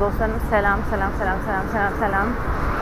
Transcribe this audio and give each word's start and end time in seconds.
dostlarım 0.00 0.40
selam 0.50 0.78
selam 0.90 1.10
selam 1.18 1.38
selam 1.46 1.66
selam 1.72 1.92
selam. 2.00 2.26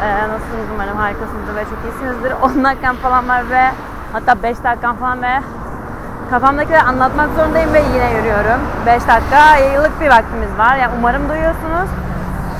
Ee, 0.02 0.28
nasılsınız 0.28 0.68
umarım 0.74 0.96
harikasınızdır 0.96 1.56
ve 1.56 1.64
çok 1.64 1.78
iyisinizdir. 1.84 2.32
10 2.42 2.64
dakikam 2.64 2.96
falan 2.96 3.28
var 3.28 3.50
ve 3.50 3.70
hatta 4.12 4.42
5 4.42 4.64
dakikam 4.64 4.96
falan 4.96 5.22
ve 5.22 5.40
kafamdakileri 6.30 6.82
anlatmak 6.82 7.28
zorundayım 7.36 7.72
ve 7.72 7.82
yine 7.94 8.10
yürüyorum. 8.18 8.60
5 8.86 9.08
dakika 9.08 9.56
yıllık 9.56 10.00
bir 10.00 10.10
vaktimiz 10.10 10.58
var. 10.58 10.76
Yani 10.76 10.92
umarım 10.98 11.28
duyuyorsunuz. 11.28 11.88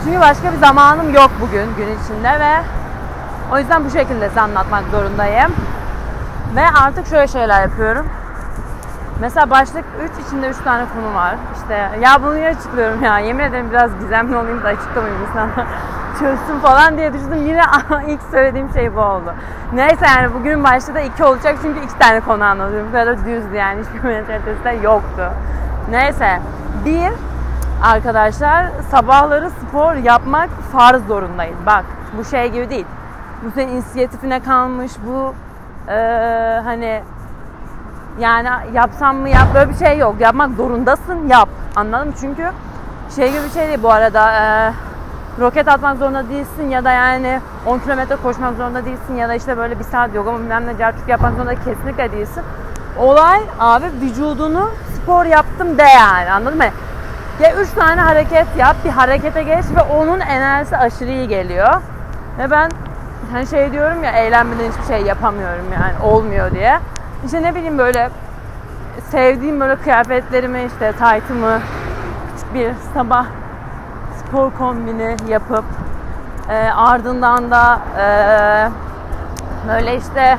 Çünkü 0.04 0.20
başka 0.20 0.52
bir 0.52 0.58
zamanım 0.58 1.14
yok 1.14 1.30
bugün 1.40 1.66
gün 1.76 1.88
içinde 1.98 2.40
ve 2.40 2.54
o 3.52 3.58
yüzden 3.58 3.84
bu 3.84 3.90
şekilde 3.90 4.28
size 4.28 4.40
anlatmak 4.40 4.84
zorundayım. 4.90 5.52
Ve 6.56 6.64
artık 6.84 7.06
şöyle 7.06 7.28
şeyler 7.28 7.62
yapıyorum. 7.62 8.06
Mesela 9.20 9.50
başlık 9.50 9.84
3 10.20 10.26
içinde 10.26 10.48
3 10.48 10.56
tane 10.56 10.84
konu 10.94 11.14
var. 11.14 11.34
İşte 11.56 11.98
ya 12.00 12.22
bunu 12.22 12.34
niye 12.34 12.48
açıklıyorum 12.48 13.02
ya 13.02 13.18
yemin 13.18 13.44
ederim 13.44 13.70
biraz 13.70 13.98
gizemli 14.00 14.36
olayım 14.36 14.62
da 14.62 14.68
açıklamayayım 14.68 15.22
insanlar 15.22 15.66
çözsün 16.18 16.58
falan 16.62 16.96
diye 16.96 17.12
düşündüm. 17.12 17.46
Yine 17.46 17.62
ilk 18.06 18.20
söylediğim 18.30 18.72
şey 18.74 18.96
bu 18.96 19.00
oldu. 19.00 19.34
Neyse 19.72 20.06
yani 20.06 20.34
bugün 20.34 20.64
başta 20.64 20.94
da 20.94 21.00
2 21.00 21.24
olacak 21.24 21.56
çünkü 21.62 21.80
2 21.80 21.98
tane 21.98 22.20
konu 22.20 22.44
anlatıyorum. 22.44 22.88
Bu 22.88 22.92
kadar 22.92 23.18
düzdü 23.18 23.56
yani 23.56 23.80
hiçbir 23.80 24.08
mentalitesi 24.08 24.64
de 24.64 24.70
yoktu. 24.70 25.30
Neyse 25.90 26.40
bir 26.84 27.10
arkadaşlar 27.82 28.66
sabahları 28.90 29.50
spor 29.50 29.94
yapmak 29.94 30.50
farz 30.72 31.06
zorundayız. 31.06 31.56
Bak 31.66 31.84
bu 32.18 32.24
şey 32.24 32.50
gibi 32.52 32.70
değil. 32.70 32.86
Bu 33.44 33.50
senin 33.50 33.72
inisiyatifine 33.72 34.42
kalmış 34.42 34.92
bu 35.06 35.34
ee, 35.88 36.60
hani 36.64 37.02
yani 38.18 38.48
yapsam 38.74 39.16
mı 39.16 39.28
yap 39.28 39.46
böyle 39.54 39.70
bir 39.70 39.76
şey 39.76 39.98
yok. 39.98 40.16
Yapmak 40.20 40.56
zorundasın 40.56 41.28
yap. 41.28 41.48
Anladın 41.76 42.08
mı? 42.08 42.14
Çünkü 42.20 42.50
şey 43.16 43.32
gibi 43.32 43.44
bir 43.44 43.50
şey 43.50 43.68
değil 43.68 43.82
bu 43.82 43.90
arada. 43.92 44.32
E, 44.32 44.72
roket 45.40 45.68
atmak 45.68 45.98
zorunda 45.98 46.28
değilsin 46.28 46.68
ya 46.70 46.84
da 46.84 46.90
yani 46.90 47.40
10 47.66 47.78
kilometre 47.78 48.16
koşmak 48.16 48.56
zorunda 48.56 48.84
değilsin 48.84 49.14
ya 49.14 49.28
da 49.28 49.34
işte 49.34 49.56
böyle 49.56 49.78
bir 49.78 49.84
saat 49.84 50.14
yoga 50.14 50.34
bilmem 50.34 50.66
ne 50.66 50.78
cartük 50.78 51.08
yapmak 51.08 51.34
zorunda 51.34 51.54
kesinlikle 51.54 52.12
değilsin. 52.12 52.42
Olay 52.98 53.40
abi 53.60 53.86
vücudunu 54.02 54.70
spor 54.96 55.24
yaptım 55.24 55.78
de 55.78 55.82
yani 55.82 56.30
anladın 56.30 56.58
mı? 56.58 56.64
Ya 57.40 57.56
3 57.56 57.68
tane 57.70 58.00
hareket 58.00 58.46
yap, 58.58 58.76
bir 58.84 58.90
harekete 58.90 59.42
geç 59.42 59.64
ve 59.76 59.82
onun 59.82 60.20
enerjisi 60.20 60.76
aşırı 60.76 61.10
iyi 61.10 61.28
geliyor. 61.28 61.74
Ve 62.38 62.50
ben 62.50 62.70
hani 63.32 63.46
şey 63.46 63.72
diyorum 63.72 64.04
ya 64.04 64.10
eğlenmeden 64.10 64.70
hiçbir 64.70 64.94
şey 64.94 65.02
yapamıyorum 65.02 65.64
yani 65.72 66.12
olmuyor 66.12 66.50
diye. 66.50 66.80
İşte 67.24 67.42
ne 67.42 67.54
bileyim 67.54 67.78
böyle 67.78 68.10
sevdiğim 69.10 69.60
böyle 69.60 69.76
kıyafetlerimi 69.76 70.62
işte 70.64 70.92
taytımı 70.92 71.60
küçük 72.34 72.54
bir 72.54 72.70
sabah 72.94 73.26
spor 74.18 74.50
kombini 74.58 75.16
yapıp 75.28 75.64
e, 76.50 76.70
ardından 76.76 77.50
da 77.50 77.80
e, 77.98 78.06
böyle 79.68 79.96
işte 79.96 80.38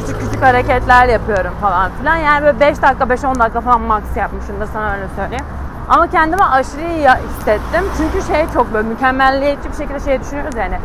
küçük 0.00 0.20
küçük 0.20 0.42
hareketler 0.42 1.08
yapıyorum 1.08 1.52
falan 1.60 1.90
filan. 1.98 2.16
Yani 2.16 2.44
böyle 2.44 2.60
5 2.60 2.82
dakika 2.82 3.04
5-10 3.04 3.38
dakika 3.38 3.60
falan 3.60 3.80
max 3.80 4.02
yapmışımdır 4.16 4.68
sana 4.72 4.92
öyle 4.94 5.06
söyleyeyim. 5.16 5.44
Ama 5.88 6.10
kendime 6.10 6.44
aşırı 6.44 6.80
iyi 6.80 7.08
hissettim. 7.08 7.84
Çünkü 7.96 8.26
şey 8.26 8.46
çok 8.54 8.74
böyle 8.74 8.88
mükemmelliyetçi 8.88 9.70
bir 9.70 9.76
şekilde 9.76 10.00
şey 10.00 10.20
düşünüyoruz 10.20 10.56
yani. 10.56 10.78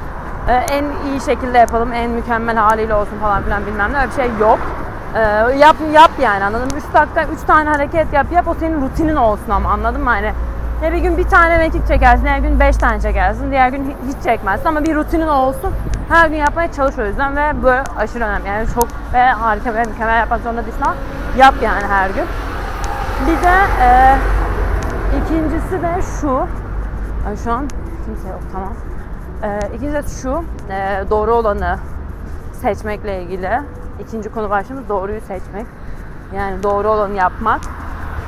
E, 0.47 0.53
en 0.53 0.83
iyi 0.83 1.22
şekilde 1.22 1.58
yapalım, 1.58 1.94
en 1.94 2.11
mükemmel 2.11 2.55
haliyle 2.55 2.94
olsun 2.94 3.19
falan 3.22 3.44
filan 3.44 3.66
bilmem 3.66 3.94
ne 3.94 3.97
öyle 3.97 4.09
bir 4.09 4.16
şey 4.16 4.30
yok. 4.39 4.59
Ee, 5.16 5.20
yap 5.58 5.76
yap 5.94 6.12
yani 6.22 6.44
anladın 6.44 6.66
mı? 6.66 6.78
3 6.78 6.94
dakika 6.94 7.23
3 7.23 7.42
tane 7.48 7.70
hareket 7.70 8.14
yap 8.14 8.26
yap 8.31 8.48
o 8.48 8.54
senin 8.54 8.81
rutinin 8.81 9.16
olsun 9.16 9.50
ama 9.50 9.70
anladın 9.70 10.02
mı? 10.02 10.09
Hani 10.09 10.34
ne 10.81 10.94
bir 10.94 10.98
gün 10.98 11.17
bir 11.17 11.23
tane 11.23 11.58
mekik 11.58 11.88
çekersin, 11.88 12.26
her 12.26 12.40
gün 12.40 12.59
5 12.59 12.78
tane 12.78 13.02
çekersin, 13.02 13.52
diğer 13.52 13.70
gün 13.70 13.95
hiç 14.08 14.23
çekmezsin 14.23 14.66
ama 14.66 14.84
bir 14.84 14.95
rutinin 14.95 15.28
olsun. 15.28 15.73
Her 16.09 16.30
gün 16.30 16.36
yapmaya 16.36 16.72
çalış 16.72 16.98
o 16.98 17.06
yüzden 17.06 17.36
ve 17.36 17.64
bu 17.64 18.00
aşırı 18.00 18.23
önemli. 18.23 18.48
Yani 18.48 18.67
çok 18.76 18.88
ve 19.14 19.23
harika 19.23 19.73
ve 19.73 19.83
mükemmel 19.83 20.20
yapmak 20.20 20.42
zorunda 20.42 20.66
değilsin 20.66 20.82
ama 20.82 20.95
yap 21.38 21.55
yani 21.61 21.86
her 21.88 22.10
gün. 22.10 22.26
Bir 23.28 23.43
de 23.43 23.55
e, 23.82 24.17
ikincisi 25.17 25.82
de 25.82 26.02
şu. 26.22 26.38
Ay 27.28 27.38
şu 27.43 27.52
an 27.52 27.67
kimse 28.05 28.30
yok 28.30 28.42
tamam. 28.54 28.73
E, 29.43 29.60
ikincisi 29.76 29.93
de 29.93 30.22
şu. 30.22 30.43
E, 30.73 31.10
doğru 31.10 31.33
olanı 31.33 31.78
seçmekle 32.61 33.23
ilgili. 33.23 33.61
İkinci 34.02 34.32
konu 34.32 34.50
başlığımız 34.50 34.89
doğruyu 34.89 35.22
seçmek. 35.22 35.66
Yani 36.36 36.64
doğru 36.64 36.89
olanı 36.89 37.14
yapmak. 37.14 37.62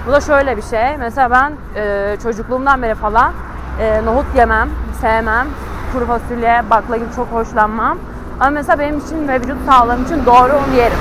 Bu 0.07 0.11
da 0.11 0.21
şöyle 0.21 0.57
bir 0.57 0.61
şey. 0.61 0.97
Mesela 0.97 1.31
ben 1.31 1.53
e, 1.75 2.17
çocukluğumdan 2.23 2.81
beri 2.81 2.95
falan 2.95 3.33
e, 3.79 4.05
nohut 4.05 4.35
yemem, 4.35 4.69
sevmem. 5.01 5.47
Kuru 5.93 6.05
fasulye, 6.05 6.63
bakla 6.69 6.97
gibi 6.97 7.09
çok 7.15 7.27
hoşlanmam. 7.27 7.97
Ama 8.39 8.49
mesela 8.49 8.79
benim 8.79 8.97
için 8.99 9.27
ve 9.27 9.41
vücut 9.41 9.65
sağlığım 9.65 10.03
için 10.03 10.25
doğru 10.25 10.53
onu 10.53 10.75
yerim. 10.75 10.97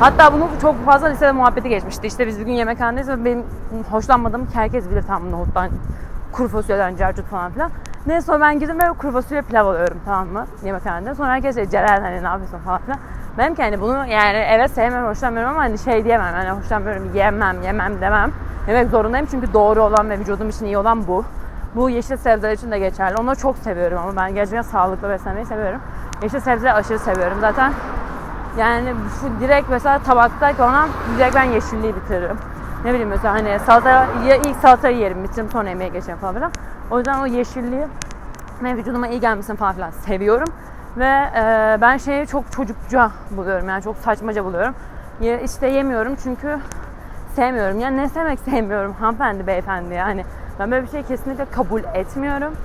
Hatta 0.00 0.32
bunu 0.32 0.48
çok 0.62 0.84
fazla 0.84 1.06
lisede 1.06 1.32
muhabbeti 1.32 1.68
geçmişti. 1.68 2.06
İşte 2.06 2.26
biz 2.26 2.40
bir 2.40 2.44
gün 2.44 2.52
yemekhanedeyiz 2.52 3.08
ve 3.08 3.24
benim 3.24 3.44
hoşlanmadığım 3.90 4.48
herkes 4.54 4.90
bilir 4.90 5.02
tam 5.02 5.32
nohuttan, 5.32 5.70
kuru 6.32 6.48
fasulyeden, 6.48 6.96
carcut 6.96 7.26
falan 7.26 7.52
filan. 7.52 7.70
Neyse 8.06 8.40
ben 8.40 8.58
gidip 8.58 8.82
ve 8.82 8.88
kuru 8.92 9.12
fasulye 9.12 9.42
pilav 9.42 9.66
alıyorum 9.66 9.98
tamam 10.04 10.28
mı 10.28 10.46
yemekhanede. 10.64 11.14
Sonra 11.14 11.28
herkes 11.28 11.54
şey 11.56 11.68
Ceren 11.68 12.02
hani 12.02 12.22
ne 12.22 12.26
yapıyorsun 12.26 12.58
falan 12.58 12.80
filan. 12.80 12.98
Benim 13.38 13.54
ki 13.54 13.62
hani 13.62 13.80
bunu 13.80 14.06
yani 14.06 14.36
evet 14.36 14.70
sevmem, 14.70 15.06
hoşlanmıyorum 15.06 15.50
ama 15.52 15.60
hani 15.60 15.78
şey 15.78 16.04
diyemem. 16.04 16.32
Hani 16.34 16.50
hoşlanmıyorum, 16.50 17.14
yemem, 17.14 17.62
yemem 17.62 18.00
demem. 18.00 18.32
Yemek 18.68 18.90
zorundayım 18.90 19.26
çünkü 19.30 19.52
doğru 19.52 19.82
olan 19.82 20.10
ve 20.10 20.18
vücudum 20.18 20.48
için 20.48 20.66
iyi 20.66 20.78
olan 20.78 21.06
bu. 21.06 21.24
Bu 21.74 21.90
yeşil 21.90 22.16
sebzeler 22.16 22.52
için 22.52 22.70
de 22.70 22.78
geçerli. 22.78 23.16
Onları 23.16 23.36
çok 23.36 23.58
seviyorum 23.58 23.98
ama 23.98 24.16
ben 24.16 24.34
gerçekten 24.34 24.62
sağlıklı 24.62 25.08
beslenmeyi 25.08 25.46
seviyorum. 25.46 25.80
Yeşil 26.22 26.40
sebzeleri 26.40 26.72
aşırı 26.72 26.98
seviyorum. 26.98 27.38
Zaten 27.40 27.72
yani 28.58 28.94
şu 29.20 29.40
direkt 29.40 29.70
mesela 29.70 29.98
tabakta 29.98 30.64
olan 30.64 30.88
direkt 31.18 31.34
ben 31.34 31.44
yeşilliği 31.44 31.96
bitiririm. 31.96 32.36
Ne 32.84 32.90
bileyim 32.90 33.08
mesela 33.08 33.34
hani 33.34 33.58
salata 33.66 33.90
ya 34.26 34.36
ilk 34.36 34.56
salatayı 34.56 34.96
yerim 34.96 35.24
bitiririm 35.24 35.50
sonra 35.50 35.68
yemeğe 35.68 35.90
geçerim 35.90 36.18
falan 36.18 36.34
filan. 36.34 36.52
O 36.90 36.98
yüzden 36.98 37.18
o 37.18 37.26
yeşilliği 37.26 37.86
ve 38.62 38.76
vücuduma 38.76 39.08
iyi 39.08 39.20
gelmesini 39.20 39.56
falan 39.56 39.74
filan 39.74 39.90
seviyorum. 39.90 40.48
Ve 40.98 41.30
e, 41.36 41.78
ben 41.80 41.96
şeyi 41.96 42.26
çok 42.26 42.52
çocukça 42.52 43.10
buluyorum 43.30 43.68
yani 43.68 43.82
çok 43.82 43.96
saçmaca 43.96 44.44
buluyorum. 44.44 44.74
Ya, 45.20 45.40
işte 45.40 45.66
yemiyorum 45.66 46.16
çünkü 46.22 46.58
sevmiyorum. 47.36 47.80
Yani 47.80 47.96
ne 47.96 48.08
sevmek 48.08 48.38
sevmiyorum 48.44 48.92
hanımefendi 48.92 49.46
beyefendi 49.46 49.94
yani. 49.94 50.24
Ben 50.58 50.70
böyle 50.70 50.86
bir 50.86 50.90
şey 50.90 51.02
kesinlikle 51.02 51.44
kabul 51.44 51.80
etmiyorum. 51.94 52.56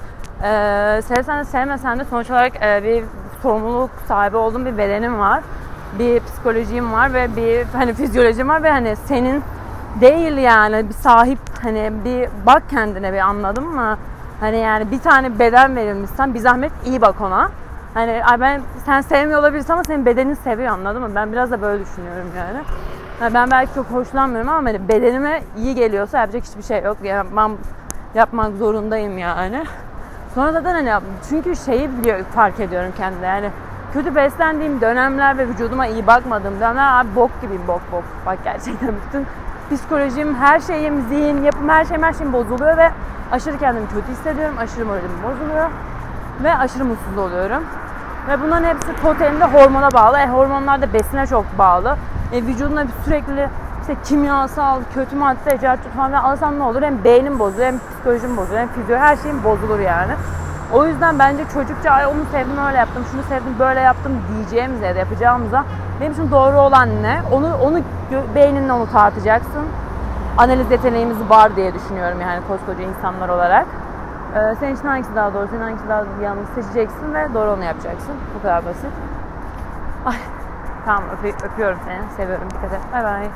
Ee, 0.43 1.01
sevsen 1.07 1.39
de 1.39 1.43
sevmesen 1.43 1.99
de 1.99 2.03
sonuç 2.03 2.31
olarak 2.31 2.63
e, 2.63 2.83
bir 2.83 3.03
sorumluluk 3.41 3.89
sahibi 4.07 4.37
olduğum 4.37 4.65
bir 4.65 4.77
bedenim 4.77 5.19
var. 5.19 5.43
Bir 5.99 6.19
psikolojim 6.19 6.93
var 6.93 7.13
ve 7.13 7.35
bir 7.35 7.65
hani 7.73 7.93
fizyolojim 7.93 8.49
var 8.49 8.63
ve 8.63 8.71
hani 8.71 8.95
senin 8.95 9.43
değil 10.01 10.37
yani 10.37 10.89
bir 10.89 10.93
sahip 10.93 11.39
hani 11.61 11.91
bir 12.05 12.29
bak 12.45 12.63
kendine 12.69 13.13
bir 13.13 13.17
anladın 13.19 13.67
mı? 13.67 13.97
Hani 14.39 14.57
yani 14.57 14.91
bir 14.91 14.99
tane 14.99 15.39
beden 15.39 15.75
verilmişsen 15.75 16.33
bir 16.33 16.39
zahmet 16.39 16.71
iyi 16.85 17.01
bak 17.01 17.21
ona. 17.21 17.49
Hani 17.93 18.21
ben 18.39 18.61
sen 18.85 19.01
sevmiyor 19.01 19.39
olabilirsin 19.39 19.73
ama 19.73 19.83
senin 19.83 20.05
bedenin 20.05 20.33
seviyor 20.33 20.73
anladın 20.73 21.01
mı? 21.01 21.09
Ben 21.15 21.31
biraz 21.31 21.51
da 21.51 21.61
böyle 21.61 21.85
düşünüyorum 21.85 22.27
yani. 22.37 22.59
yani 23.21 23.33
ben 23.33 23.51
belki 23.51 23.73
çok 23.73 23.85
hoşlanmıyorum 23.85 24.49
ama 24.49 24.69
hani 24.69 24.87
bedenime 24.87 25.43
iyi 25.57 25.75
geliyorsa 25.75 26.19
yapacak 26.19 26.43
hiçbir 26.43 26.63
şey 26.63 26.83
yok. 26.83 26.97
Yapmam, 27.03 27.57
yapmak 28.15 28.53
zorundayım 28.53 29.17
yani. 29.17 29.63
Sonra 30.35 30.51
zaten 30.51 30.85
hani 30.85 31.03
çünkü 31.29 31.55
şeyi 31.55 31.97
biliyor, 31.97 32.23
fark 32.23 32.59
ediyorum 32.59 32.93
kendime 32.97 33.27
yani 33.27 33.49
kötü 33.93 34.15
beslendiğim 34.15 34.81
dönemler 34.81 35.37
ve 35.37 35.47
vücuduma 35.47 35.87
iyi 35.87 36.07
bakmadığım 36.07 36.55
dönemler 36.55 36.99
abi 36.99 37.15
bok 37.15 37.31
gibiyim 37.41 37.67
bok 37.67 37.81
bok. 37.91 38.03
Bak 38.25 38.37
gerçekten 38.43 38.93
bütün 39.07 39.25
psikolojim, 39.71 40.35
her 40.35 40.59
şeyim, 40.59 41.01
zihin, 41.09 41.43
yapım, 41.43 41.69
her 41.69 41.85
şeyim 41.85 42.03
her 42.03 42.13
şeyim 42.13 42.33
bozuluyor 42.33 42.77
ve 42.77 42.91
aşırı 43.31 43.59
kendimi 43.59 43.87
kötü 43.87 44.11
hissediyorum. 44.11 44.55
Aşırı 44.57 44.85
moralim 44.85 45.11
bozuluyor 45.23 45.69
ve 46.43 46.55
aşırı 46.55 46.85
mutsuz 46.85 47.17
oluyorum. 47.17 47.63
Ve 48.27 48.41
bunların 48.41 48.67
hepsi 48.67 48.95
totalinde 49.01 49.45
hormona 49.45 49.91
bağlı. 49.93 50.17
E, 50.19 50.27
hormonlar 50.27 50.81
da 50.81 50.93
besine 50.93 51.27
çok 51.27 51.57
bağlı. 51.57 51.97
E, 52.31 52.43
vücuduna 52.43 52.85
sürekli 53.05 53.49
işte 53.81 53.95
kimyasal, 54.03 54.81
kötü 54.93 55.15
madde, 55.15 55.57
cerçut 55.61 55.93
falan 55.93 56.11
alsam 56.11 56.59
ne 56.59 56.63
olur? 56.63 56.81
Hem 56.81 57.03
beynim 57.03 57.39
bozulur, 57.39 57.63
hem 57.63 57.79
psikolojim 57.79 58.37
bozulur, 58.37 58.57
hem 58.57 58.67
fizyo, 58.67 58.97
her 58.97 59.15
şeyim 59.17 59.43
bozulur 59.43 59.79
yani. 59.79 60.11
O 60.73 60.85
yüzden 60.85 61.19
bence 61.19 61.43
çocukça 61.53 61.91
ay 61.91 62.05
onu 62.05 62.25
sevdim 62.31 62.57
öyle 62.67 62.77
yaptım, 62.77 63.03
şunu 63.11 63.23
sevdim 63.23 63.55
böyle 63.59 63.79
yaptım 63.79 64.11
diyeceğimize 64.33 64.85
ya 64.87 64.95
da 64.95 64.99
yapacağımıza 64.99 65.63
benim 66.01 66.11
için 66.11 66.31
doğru 66.31 66.59
olan 66.59 66.89
ne? 67.03 67.21
Onu 67.31 67.57
onu 67.63 67.79
beyninle 68.35 68.73
onu 68.73 68.91
tartacaksın. 68.91 69.65
Analiz 70.37 70.71
yeteneğimiz 70.71 71.17
var 71.29 71.55
diye 71.55 71.73
düşünüyorum 71.73 72.21
yani 72.21 72.39
koskoca 72.47 72.83
insanlar 72.83 73.29
olarak. 73.29 73.65
Ee, 74.35 74.55
senin 74.55 74.75
için 74.75 74.87
hangisi 74.87 75.15
daha 75.15 75.33
doğru, 75.33 75.47
senin 75.47 75.61
hangisi 75.61 75.89
daha 75.89 76.05
yanlış 76.23 76.49
seçeceksin 76.49 77.13
ve 77.13 77.33
doğru 77.33 77.51
onu 77.51 77.63
yapacaksın. 77.63 78.15
Bu 78.35 78.41
kadar 78.41 78.65
basit. 78.65 78.91
Ay, 80.05 80.15
tamam 80.85 81.03
öpüyorum 81.43 81.77
seni. 81.85 82.01
Seviyorum. 82.17 82.47
Dikkat 82.49 82.73
et. 82.73 82.79
Bay 82.93 83.03
bay. 83.03 83.29